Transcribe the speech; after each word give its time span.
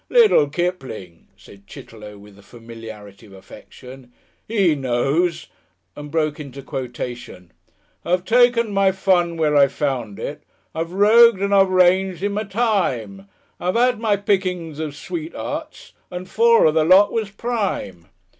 "Little 0.09 0.49
Kipling," 0.49 1.27
said 1.37 1.67
Chitterlow, 1.67 2.17
with 2.17 2.35
the 2.35 2.41
familiarity 2.41 3.27
of 3.27 3.33
affection, 3.33 4.11
"he 4.47 4.73
knows," 4.73 5.45
and 5.95 6.09
broke 6.09 6.39
into 6.39 6.63
quotation: 6.63 7.51
"I've 8.03 8.25
taken 8.25 8.71
my 8.71 8.93
fun 8.93 9.37
where 9.37 9.55
I 9.55 9.67
found 9.67 10.17
it; 10.17 10.41
I've 10.73 10.91
rogued 10.93 11.39
and 11.39 11.53
I've 11.53 11.69
ranged 11.69 12.23
in 12.23 12.31
my 12.31 12.45
time; 12.45 13.29
I've 13.59 13.77
'ad 13.77 13.99
my 13.99 14.15
picking 14.17 14.71
of 14.81 14.95
sweet'earts, 14.95 15.91
An' 16.09 16.25
four 16.25 16.65
of 16.65 16.73
the 16.73 16.83
lot 16.83 17.11
was 17.13 17.29
Prime." 17.29 18.07